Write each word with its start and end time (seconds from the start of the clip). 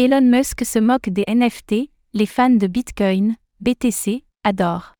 Elon 0.00 0.22
Musk 0.22 0.64
se 0.64 0.78
moque 0.78 1.08
des 1.08 1.24
NFT, 1.26 1.90
les 2.12 2.26
fans 2.26 2.50
de 2.50 2.68
Bitcoin, 2.68 3.34
BTC, 3.58 4.24
adorent. 4.44 4.94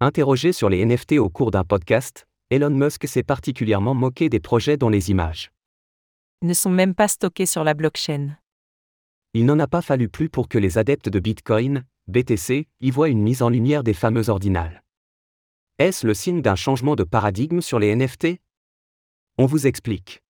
Interrogé 0.00 0.52
sur 0.52 0.68
les 0.68 0.84
NFT 0.84 1.12
au 1.12 1.30
cours 1.30 1.50
d'un 1.50 1.64
podcast, 1.64 2.26
Elon 2.50 2.68
Musk 2.68 3.08
s'est 3.08 3.22
particulièrement 3.22 3.94
moqué 3.94 4.28
des 4.28 4.38
projets 4.38 4.76
dont 4.76 4.90
les 4.90 5.10
images 5.10 5.50
ne 6.42 6.52
sont 6.52 6.68
même 6.68 6.94
pas 6.94 7.08
stockées 7.08 7.46
sur 7.46 7.64
la 7.64 7.72
blockchain. 7.72 8.36
Il 9.32 9.46
n'en 9.46 9.58
a 9.58 9.66
pas 9.66 9.80
fallu 9.80 10.10
plus 10.10 10.28
pour 10.28 10.46
que 10.46 10.58
les 10.58 10.76
adeptes 10.76 11.08
de 11.08 11.18
Bitcoin, 11.18 11.86
BTC, 12.08 12.66
y 12.82 12.90
voient 12.90 13.08
une 13.08 13.22
mise 13.22 13.40
en 13.40 13.48
lumière 13.48 13.82
des 13.82 13.94
fameux 13.94 14.28
ordinales. 14.28 14.82
Est-ce 15.78 16.06
le 16.06 16.12
signe 16.12 16.42
d'un 16.42 16.56
changement 16.56 16.96
de 16.96 17.04
paradigme 17.04 17.62
sur 17.62 17.78
les 17.78 17.96
NFT 17.96 18.42
On 19.38 19.46
vous 19.46 19.66
explique. 19.66 20.21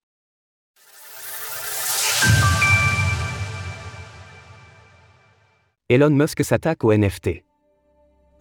Elon 5.93 6.09
Musk 6.09 6.43
s'attaque 6.43 6.85
aux 6.85 6.95
NFT. 6.95 7.45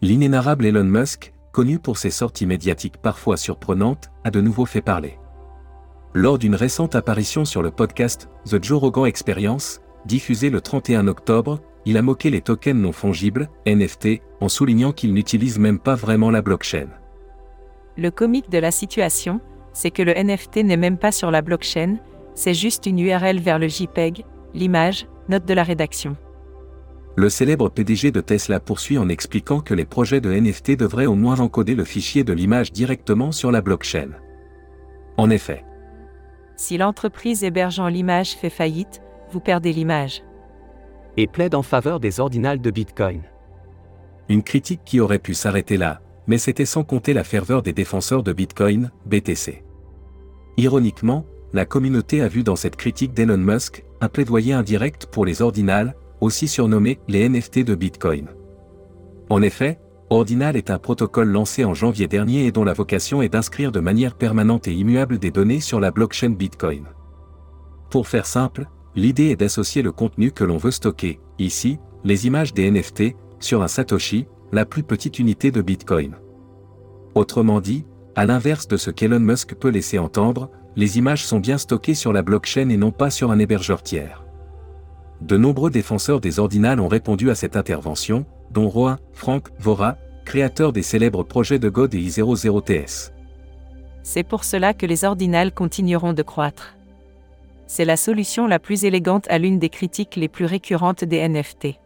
L'inénarrable 0.02 0.66
Elon 0.66 0.86
Musk, 0.86 1.34
connu 1.52 1.80
pour 1.80 1.98
ses 1.98 2.10
sorties 2.10 2.46
médiatiques 2.46 2.96
parfois 2.96 3.36
surprenantes, 3.36 4.10
a 4.24 4.32
de 4.32 4.40
nouveau 4.40 4.66
fait 4.66 4.80
parler. 4.80 5.20
Lors 6.14 6.38
d'une 6.38 6.56
récente 6.56 6.96
apparition 6.96 7.44
sur 7.44 7.62
le 7.62 7.70
podcast 7.70 8.30
The 8.46 8.64
Joe 8.64 8.80
Rogan 8.80 9.06
Experience, 9.06 9.82
diffusé 10.06 10.50
le 10.50 10.62
31 10.62 11.10
octobre, 11.10 11.60
il 11.84 11.98
a 11.98 12.02
moqué 12.02 12.30
les 12.30 12.40
tokens 12.40 12.82
non 12.82 12.94
fongibles, 12.94 13.50
NFT, 13.68 14.22
en 14.40 14.48
soulignant 14.48 14.94
qu'il 14.94 15.14
n'utilise 15.14 15.60
même 15.60 15.80
pas 15.80 15.96
vraiment 15.96 16.32
la 16.32 16.42
blockchain. 16.42 16.88
Le 17.98 18.12
comique 18.12 18.50
de 18.50 18.60
la 18.60 18.72
situation, 18.72 19.42
c'est 19.74 19.92
que 19.92 20.04
le 20.04 20.14
NFT 20.14 20.64
n'est 20.64 20.78
même 20.78 20.98
pas 20.98 21.12
sur 21.12 21.32
la 21.32 21.42
blockchain, 21.42 21.98
c'est 22.34 22.54
juste 22.54 22.86
une 22.86 23.00
URL 23.00 23.42
vers 23.42 23.60
le 23.60 23.68
JPEG, 23.68 24.24
l'image, 24.54 25.06
note 25.28 25.44
de 25.44 25.54
la 25.54 25.64
rédaction. 25.64 26.16
Le 27.16 27.30
célèbre 27.30 27.70
PDG 27.70 28.12
de 28.12 28.22
Tesla 28.22 28.60
poursuit 28.60 28.98
en 28.98 29.10
expliquant 29.10 29.60
que 29.60 29.74
les 29.74 29.86
projets 29.86 30.22
de 30.22 30.32
NFT 30.32 30.78
devraient 30.78 31.06
au 31.06 31.16
moins 31.16 31.40
encoder 31.40 31.76
le 31.76 31.84
fichier 31.84 32.24
de 32.24 32.32
l'image 32.32 32.72
directement 32.72 33.32
sur 33.32 33.52
la 33.52 33.62
blockchain. 33.62 34.12
En 35.18 35.30
effet, 35.30 35.66
si 36.56 36.78
l'entreprise 36.78 37.44
hébergeant 37.44 37.88
l'image 37.88 38.34
fait 38.34 38.52
faillite, 38.52 39.02
vous 39.32 39.40
perdez 39.40 39.74
l'image. 39.74 40.24
Et 41.18 41.28
plaide 41.28 41.56
en 41.56 41.64
faveur 41.64 42.00
des 42.00 42.20
ordinales 42.20 42.62
de 42.62 42.72
Bitcoin. 42.72 43.24
Une 44.30 44.44
critique 44.44 44.82
qui 44.86 45.00
aurait 45.00 45.20
pu 45.20 45.34
s'arrêter 45.34 45.76
là, 45.76 46.02
mais 46.28 46.38
c'était 46.38 46.66
sans 46.66 46.84
compter 46.84 47.14
la 47.14 47.24
ferveur 47.24 47.64
des 47.64 47.74
défenseurs 47.74 48.24
de 48.24 48.32
Bitcoin, 48.32 48.92
BTC. 49.06 49.64
Ironiquement, 50.58 51.26
la 51.52 51.66
communauté 51.66 52.22
a 52.22 52.28
vu 52.28 52.44
dans 52.44 52.56
cette 52.56 52.76
critique 52.76 53.14
d'Elon 53.14 53.38
Musk 53.38 53.84
un 54.00 54.08
plaidoyer 54.08 54.54
indirect 54.54 55.08
pour 55.08 55.26
les 55.26 55.42
ordinales, 55.42 55.96
aussi 56.22 56.48
surnommés 56.48 57.00
les 57.08 57.28
NFT 57.28 57.66
de 57.66 57.76
Bitcoin. 57.76 58.28
En 59.30 59.42
effet, 59.42 59.80
Ordinal 60.10 60.56
est 60.56 60.70
un 60.70 60.78
protocole 60.78 61.30
lancé 61.30 61.64
en 61.64 61.74
janvier 61.74 62.08
dernier 62.08 62.46
et 62.46 62.52
dont 62.52 62.64
la 62.64 62.74
vocation 62.74 63.22
est 63.22 63.30
d'inscrire 63.30 63.72
de 63.72 63.80
manière 63.80 64.16
permanente 64.16 64.68
et 64.68 64.74
immuable 64.74 65.20
des 65.20 65.32
données 65.32 65.62
sur 65.62 65.80
la 65.80 65.92
blockchain 65.92 66.32
Bitcoin. 66.32 66.86
Pour 67.90 68.08
faire 68.08 68.26
simple, 68.26 68.68
l'idée 68.96 69.30
est 69.30 69.38
d'associer 69.38 69.82
le 69.82 69.92
contenu 69.92 70.32
que 70.32 70.44
l'on 70.44 70.58
veut 70.58 70.72
stocker, 70.72 71.20
ici, 71.40 71.80
les 72.04 72.28
images 72.28 72.54
des 72.54 72.70
NFT, 72.70 73.16
sur 73.40 73.64
un 73.64 73.68
Satoshi, 73.68 74.28
la 74.52 74.66
plus 74.66 74.84
petite 74.84 75.18
unité 75.18 75.50
de 75.50 75.62
Bitcoin. 75.62 76.16
Autrement 77.16 77.62
dit, 77.62 77.86
à 78.16 78.26
l'inverse 78.26 78.68
de 78.68 78.78
ce 78.78 78.92
qu'Elon 78.92 79.20
Musk 79.22 79.56
peut 79.56 79.70
laisser 79.70 79.98
entendre, 79.98 80.52
les 80.76 80.98
images 80.98 81.26
sont 81.26 81.40
bien 81.40 81.58
stockées 81.58 81.94
sur 81.94 82.12
la 82.12 82.22
blockchain 82.22 82.70
et 82.70 82.78
non 82.78 82.92
pas 82.92 83.10
sur 83.10 83.32
un 83.32 83.40
hébergeur 83.40 83.82
tiers. 83.82 84.26
De 85.22 85.38
nombreux 85.38 85.70
défenseurs 85.70 86.20
des 86.20 86.40
ordinales 86.40 86.80
ont 86.80 86.88
répondu 86.88 87.30
à 87.30 87.36
cette 87.36 87.56
intervention, 87.56 88.26
dont 88.50 88.68
Roy, 88.68 88.98
Frank 89.14 89.50
Vora, 89.60 89.98
créateur 90.26 90.74
des 90.74 90.82
célèbres 90.82 91.24
projets 91.24 91.60
de 91.60 91.70
God 91.70 91.94
et 91.94 92.00
i00TS. 92.00 93.12
C'est 94.02 94.24
pour 94.24 94.44
cela 94.44 94.74
que 94.74 94.88
les 94.88 95.06
ordinales 95.06 95.54
continueront 95.54 96.14
de 96.14 96.24
croître. 96.24 96.76
C'est 97.68 97.86
la 97.86 97.98
solution 97.98 98.48
la 98.48 98.58
plus 98.58 98.84
élégante 98.84 99.30
à 99.30 99.38
l'une 99.38 99.60
des 99.60 99.70
critiques 99.70 100.16
les 100.16 100.28
plus 100.28 100.46
récurrentes 100.46 101.04
des 101.04 101.28
NFT. 101.28 101.80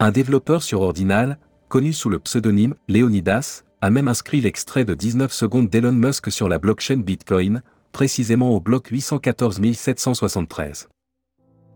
Un 0.00 0.10
développeur 0.10 0.64
sur 0.64 0.80
Ordinal, 0.80 1.38
connu 1.68 1.92
sous 1.92 2.10
le 2.10 2.18
pseudonyme 2.18 2.74
Leonidas, 2.88 3.62
a 3.80 3.90
même 3.90 4.08
inscrit 4.08 4.40
l'extrait 4.40 4.84
de 4.84 4.94
19 4.94 5.32
secondes 5.32 5.68
d'Elon 5.68 5.92
Musk 5.92 6.30
sur 6.32 6.48
la 6.48 6.58
blockchain 6.58 6.98
Bitcoin, 6.98 7.62
précisément 7.92 8.50
au 8.50 8.60
bloc 8.60 8.88
814 8.88 9.60
773 9.72 10.88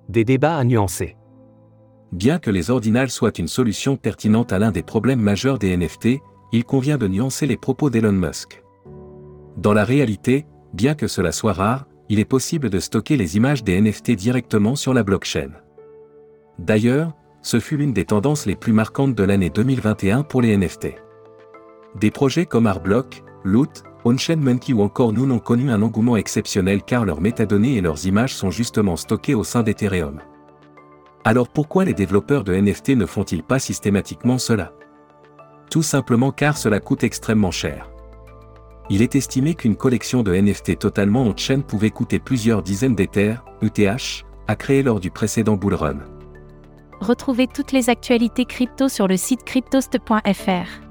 des 0.08 0.24
débats 0.24 0.56
à 0.56 0.64
nuancer. 0.64 1.16
Bien 2.12 2.38
que 2.38 2.50
les 2.50 2.70
ordinales 2.70 3.10
soient 3.10 3.38
une 3.38 3.48
solution 3.48 3.96
pertinente 3.96 4.52
à 4.52 4.58
l'un 4.58 4.70
des 4.70 4.82
problèmes 4.82 5.20
majeurs 5.20 5.58
des 5.58 5.76
NFT, 5.76 6.20
il 6.52 6.64
convient 6.64 6.98
de 6.98 7.08
nuancer 7.08 7.46
les 7.46 7.56
propos 7.56 7.90
d'Elon 7.90 8.12
Musk. 8.12 8.62
Dans 9.56 9.72
la 9.72 9.84
réalité, 9.84 10.46
bien 10.72 10.94
que 10.94 11.08
cela 11.08 11.32
soit 11.32 11.52
rare, 11.52 11.86
il 12.08 12.20
est 12.20 12.24
possible 12.24 12.70
de 12.70 12.78
stocker 12.78 13.16
les 13.16 13.36
images 13.36 13.64
des 13.64 13.80
NFT 13.80 14.12
directement 14.12 14.76
sur 14.76 14.94
la 14.94 15.02
blockchain. 15.02 15.50
D'ailleurs, 16.58 17.12
ce 17.42 17.60
fut 17.60 17.76
l'une 17.76 17.92
des 17.92 18.04
tendances 18.04 18.46
les 18.46 18.56
plus 18.56 18.72
marquantes 18.72 19.14
de 19.14 19.24
l'année 19.24 19.50
2021 19.50 20.22
pour 20.22 20.42
les 20.42 20.56
NFT. 20.56 20.94
Des 21.98 22.10
projets 22.10 22.46
comme 22.46 22.66
Arblock, 22.66 23.24
Loot, 23.44 23.82
Onchain 24.06 24.36
Monkey 24.36 24.72
ou 24.72 24.82
encore 24.82 25.12
Noon 25.12 25.32
ont 25.32 25.40
connu 25.40 25.68
un 25.68 25.82
engouement 25.82 26.16
exceptionnel 26.16 26.80
car 26.84 27.04
leurs 27.04 27.20
métadonnées 27.20 27.74
et 27.74 27.80
leurs 27.80 28.06
images 28.06 28.36
sont 28.36 28.52
justement 28.52 28.94
stockées 28.94 29.34
au 29.34 29.42
sein 29.42 29.64
d'Ethereum. 29.64 30.20
Alors 31.24 31.48
pourquoi 31.48 31.84
les 31.84 31.92
développeurs 31.92 32.44
de 32.44 32.54
NFT 32.54 32.90
ne 32.90 33.04
font-ils 33.04 33.42
pas 33.42 33.58
systématiquement 33.58 34.38
cela? 34.38 34.72
Tout 35.72 35.82
simplement 35.82 36.30
car 36.30 36.56
cela 36.56 36.78
coûte 36.78 37.02
extrêmement 37.02 37.50
cher. 37.50 37.90
Il 38.90 39.02
est 39.02 39.16
estimé 39.16 39.56
qu'une 39.56 39.74
collection 39.74 40.22
de 40.22 40.36
NFT 40.36 40.78
totalement 40.78 41.24
on-chain 41.24 41.62
pouvait 41.62 41.90
coûter 41.90 42.20
plusieurs 42.20 42.62
dizaines 42.62 42.94
d'Ethers, 42.94 43.44
ETH, 43.60 44.24
à 44.46 44.54
créer 44.54 44.84
lors 44.84 45.00
du 45.00 45.10
précédent 45.10 45.56
bull 45.56 45.74
run. 45.74 45.98
Retrouvez 47.00 47.48
toutes 47.48 47.72
les 47.72 47.90
actualités 47.90 48.44
crypto 48.44 48.88
sur 48.88 49.08
le 49.08 49.16
site 49.16 49.42
cryptost.fr. 49.42 50.86